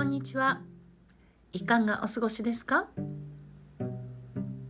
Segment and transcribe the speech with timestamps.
[0.00, 0.62] こんにちは。
[1.52, 2.88] いかがお過ごしですか？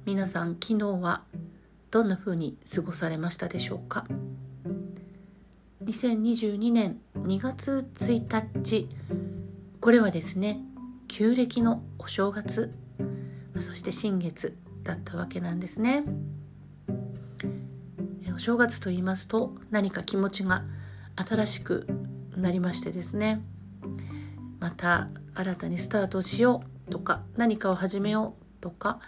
[0.04, 1.22] 皆さん昨日は
[1.93, 4.08] どんな風に過ごされましたでしょうか
[5.85, 8.89] ？2022年2月1日
[9.80, 10.58] これはですね
[11.07, 12.72] 旧暦のお正月
[13.61, 16.03] そして新月だったわけなんですね。
[18.35, 20.64] お正月と言いますと何か気持ちが
[21.14, 21.86] 新しく
[22.36, 23.40] なりましてですね。
[24.58, 29.00] また新たにスタートしようとか何かを始めようとか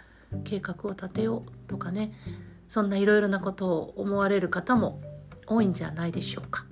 [0.43, 2.13] 計画を立てようとかね。
[2.73, 4.99] そんないろいろなことを思われる方も
[5.45, 6.65] 多いんじゃないでしょうか。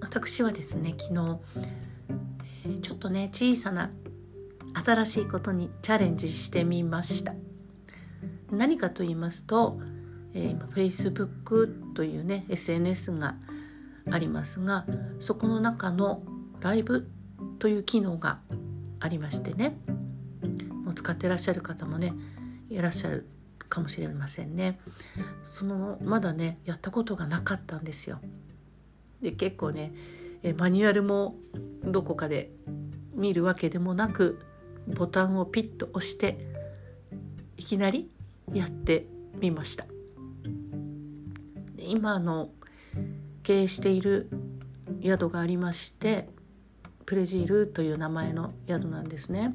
[0.00, 1.40] 私はですね昨日、
[2.80, 3.90] ちょっとね小さな
[4.82, 7.34] 新しいことにチャレンジしてみました。
[8.50, 9.78] 何かと言いますと、
[10.32, 13.34] え、今 Facebook というね SNS が
[14.10, 14.86] ありますが
[15.20, 16.22] そこの中の
[16.60, 17.10] ライブ
[17.58, 18.40] という機能が
[19.00, 19.76] ありましてね。
[20.84, 22.12] もう使ってらっしゃる方もね
[22.68, 23.26] いらっしゃる
[23.68, 24.78] かもしれませんね。
[25.46, 28.20] そのまだねやったことがなかったんですよ。
[29.20, 29.92] で結構ね
[30.58, 31.36] マニュアルも
[31.84, 32.50] どこかで
[33.14, 34.40] 見るわけでもなく
[34.86, 36.38] ボタンをピッと押して
[37.56, 38.10] いきなり
[38.52, 39.06] やって
[39.40, 39.86] みました。
[41.78, 42.50] 今の
[43.42, 44.28] 経営している
[45.02, 46.28] 宿がありまして
[47.06, 49.54] プレジールという名前の宿なんですね。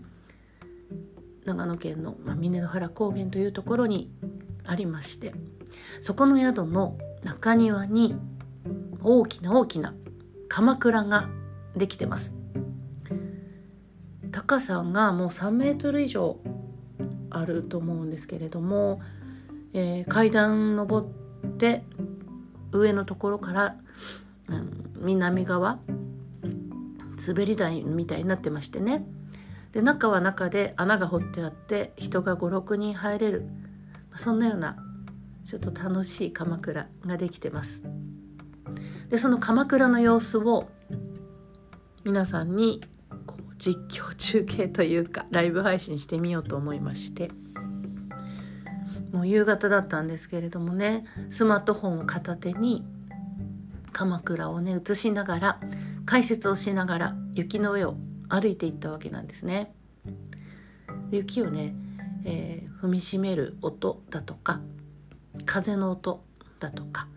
[1.45, 4.11] 長野県の、まあ、峰原高原というところに
[4.66, 5.33] ありまして
[6.02, 8.16] そこの宿の中庭に
[9.02, 9.95] 大きな大きな
[10.47, 11.30] 鎌倉が
[11.75, 12.36] できてます。
[14.31, 16.38] 高さがもう3メートル以上
[17.30, 19.02] あると思うんですけれども、
[19.73, 21.08] えー、階段登っ
[21.58, 21.84] て
[22.72, 23.75] 上のところから、
[24.47, 25.80] うん、南側
[27.25, 29.06] 滑り台みたいになってましてね。
[29.72, 33.47] で中は中で穴が掘ってあって人が56人入れる。
[34.16, 34.78] そんなような
[35.44, 37.84] ちょっと楽しい鎌倉ができてます。
[39.09, 40.69] でその鎌倉の様子を
[42.03, 42.81] 皆さんに
[43.25, 47.29] こう実況中継というかライブ配信してみようと思いまして。
[49.12, 52.85] もう夕方だったんですけれどもねスマートフォンを片手に
[53.91, 55.59] 鎌倉をね映しながら
[56.09, 57.96] 解説をしながら雪の上を
[58.30, 59.72] 歩いていったわけなんですね。
[61.12, 61.75] 雪をね、
[62.25, 64.59] えー、踏みしめる音だとか
[65.46, 66.24] 風の音
[66.59, 67.08] だとか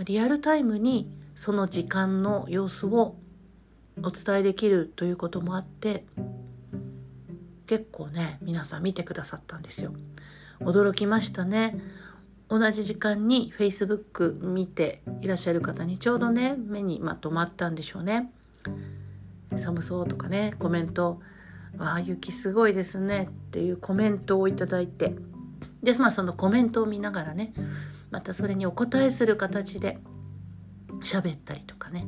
[0.00, 3.16] リアルタイムにその時間の様子を
[4.02, 6.04] お伝えできるということもあって
[7.66, 9.94] 結構ね皆さん見てくださったんですよ。
[10.60, 11.80] 驚きましたね。
[12.48, 18.30] 同じ時間に Facebook 見ていらっしゃる方にちょうどね目にまとまったんでしょうね。
[19.56, 21.20] 寒そうとかねコメント
[21.78, 25.14] 「わあ雪すごいですね」っていうコメントをいただいて
[25.82, 27.52] でまあそのコメントを見ながらね
[28.10, 29.98] またそれにお答えする形で
[31.00, 32.06] 喋ったりとかね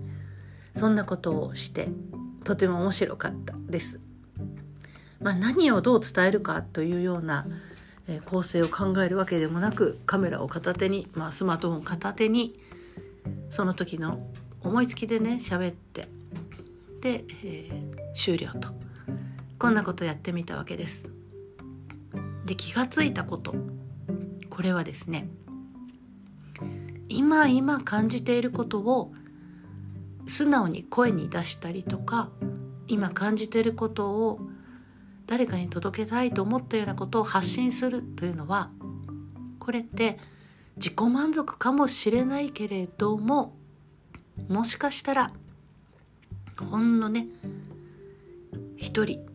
[0.74, 1.88] そんなことをして
[2.44, 4.00] とても面白かったです。
[5.20, 7.46] まあ、何をどう伝えるかというような
[8.08, 12.58] え構成を考えるわけでもなくカメラを片手に、まあ、スマートフォン片手に
[13.50, 14.26] その時の
[14.62, 16.08] 思いつきでね喋って
[17.00, 18.68] で、えー、終了と
[19.58, 21.08] こんなことやってみたわけです。
[22.44, 23.54] で気がついたこと
[24.50, 25.28] これはですね
[27.08, 29.12] 今今感じていることを
[30.26, 32.30] 素直に声に出したりとか
[32.88, 34.40] 今感じていることを
[35.26, 38.70] 誰かに届けたいと思ったようなことを発信するというのは
[39.58, 40.18] これって
[40.76, 43.56] 自己満足かもしれないけれども
[44.48, 45.32] もしかしたら
[46.70, 47.26] ほんのね
[48.76, 49.26] 一人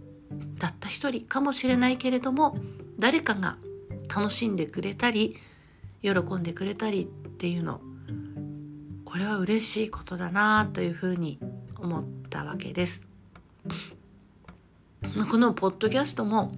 [0.60, 2.56] たった一人かもしれないけれども
[3.00, 3.58] 誰かが
[4.14, 5.36] 楽しんでくれたり
[6.02, 7.82] 喜んでくれたりっていうの
[9.06, 11.40] これは嬉しいことだなというふうに
[11.80, 13.02] 思ったわけです。
[15.02, 16.52] このポッドキャストも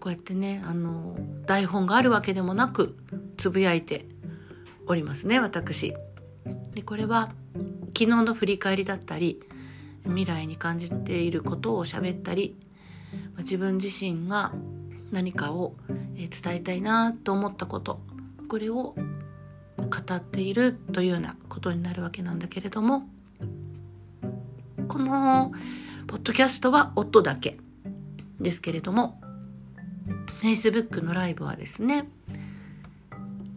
[0.00, 1.16] こうやってねあの
[1.46, 2.96] 台本があるわけでもなく
[3.36, 4.06] つぶやいて
[4.86, 5.94] おりますね私。
[6.74, 7.30] でこれは
[7.96, 9.40] 昨日の振り返りだったり
[10.04, 12.56] 未来に感じていることを喋ったり
[13.38, 14.52] 自分自身が
[15.12, 15.74] 何かを
[16.16, 18.00] 伝えたいなと思ったこと
[18.48, 18.94] これを
[19.76, 23.08] 語っているというようなことになるわけなんだけれども
[24.92, 25.52] この
[26.06, 27.56] ポッドキャストは音だけ。
[28.40, 29.20] ですけれども
[30.42, 32.08] Facebook のライブはですね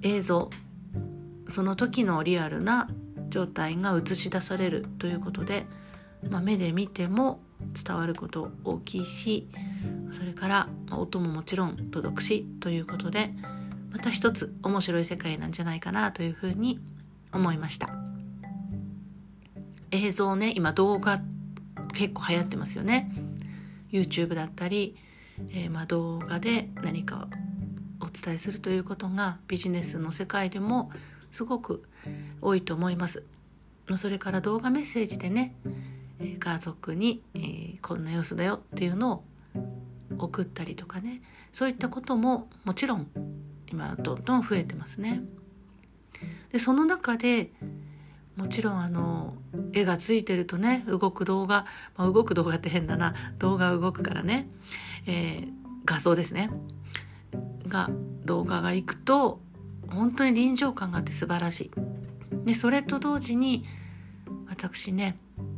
[0.03, 0.51] 映像
[1.49, 2.87] その時のリアルな
[3.29, 5.65] 状態が映し出されるということで
[6.29, 7.39] まあ、目で見ても
[7.83, 9.47] 伝わること大きいし
[10.11, 13.31] それから、まあ、音ももちろん届くしということで
[13.91, 16.79] また一つ面白い世界なんじゃないかなというふうに
[17.31, 18.04] 思いました
[19.91, 21.21] 映像ね今動画
[21.93, 23.11] 結構流行ってますよね。
[23.91, 24.97] YouTube だったり、
[25.51, 27.27] えー、まあ動画で何か
[28.01, 30.91] お伝えするということがビジネスの世界でも
[31.31, 31.83] すごく
[32.41, 33.23] 多いと思います。
[33.97, 35.55] それから動画メッセージでね
[36.39, 39.23] 家族に、えー、こんな様子だよっていうのを
[40.17, 41.21] 送ったりとかね。
[41.53, 43.07] そういったことももちろん
[43.71, 45.21] 今どんどん増えてますね。
[46.51, 47.51] でその中で
[48.37, 49.33] もちろんあの
[49.71, 51.65] 絵がついてるとね動く動画、
[51.95, 53.13] まあ、動く動画って変だな。
[53.39, 54.49] 動画動くからね、
[55.05, 55.47] えー、
[55.85, 56.49] 画像ですね。
[57.67, 57.89] が
[58.25, 59.39] 動画がいくと
[59.89, 61.71] 本当に臨場感があって素晴らしい。
[62.45, 63.65] でそれと同時に
[64.47, 65.17] 私ね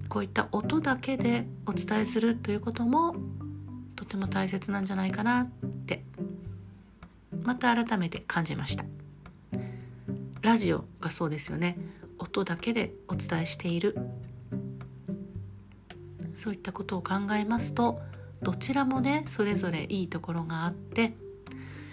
[0.09, 3.15] こういった音だけでお伝えするということも
[3.95, 5.47] とても大切なんじゃないかなっ
[5.85, 6.03] て
[7.43, 8.85] また改めて感じました。
[10.41, 11.77] ラジオがそうですよね。
[12.19, 13.97] 音だけでお伝えしている。
[16.37, 17.99] そういったことを考えますと
[18.43, 21.15] どちらもねそれぞれいいところがあって、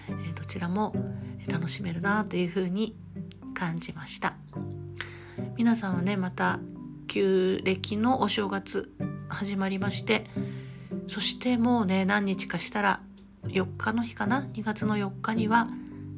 [0.09, 0.95] え、どちらも
[1.51, 2.95] 楽しめるなというふうに
[3.55, 4.35] 感じました。
[5.57, 6.61] 皆さんはねまた
[7.07, 8.93] 旧暦のお正月
[9.29, 10.25] 始まりまして
[11.09, 13.01] そしてもうね何日かしたら
[13.45, 15.69] 4日の日かな？2月の4日には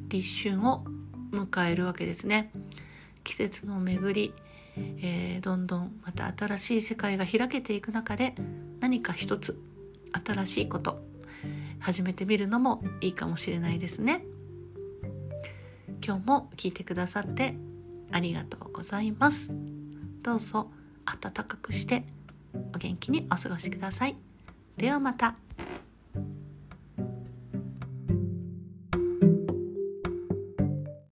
[0.07, 0.83] 立春を
[1.31, 2.51] 迎えるわけですね。
[3.27, 4.33] 季節の巡り、
[4.77, 8.33] えー、どんどんまた新しい世界が開けていく中で
[8.79, 9.59] 何か一つ
[10.25, 11.01] 新しいこと
[11.79, 14.23] 始めてみるのもいいかもしれないですね
[16.01, 17.55] 今日も聞いてくださって
[18.13, 19.51] ありがとうございます
[20.23, 20.71] どうぞ
[21.05, 22.05] 暖かくして
[22.73, 24.15] お元気にお過ごしください。
[24.77, 25.46] ではまた。